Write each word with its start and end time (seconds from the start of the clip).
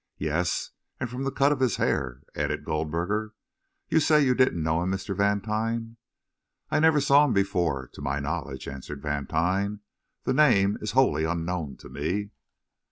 "Yes, 0.17 0.71
and 0.99 1.11
from 1.11 1.25
the 1.25 1.31
cut 1.31 1.51
of 1.51 1.59
his 1.59 1.75
hair," 1.75 2.21
added 2.35 2.65
Goldberger. 2.65 3.35
"You 3.87 3.99
say 3.99 4.25
you 4.25 4.33
didn't 4.33 4.63
know 4.63 4.81
him, 4.81 4.89
Mr. 4.89 5.15
Vantine?" 5.15 5.97
"I 6.71 6.79
never 6.79 6.95
before 6.97 7.03
saw 7.79 7.83
him, 7.85 7.89
to 7.93 8.01
my 8.01 8.19
knowledge," 8.19 8.67
answered 8.67 9.03
Vantine. 9.03 9.81
"The 10.23 10.33
name 10.33 10.79
is 10.81 10.93
wholly 10.93 11.23
unknown 11.25 11.77
to 11.81 11.89
me." 11.89 12.31